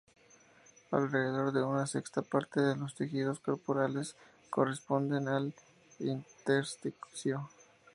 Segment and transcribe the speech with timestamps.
[0.89, 4.15] Alrededor de una sexta parte de los tejidos corporales
[4.49, 5.53] corresponden al
[5.99, 7.47] intersticio.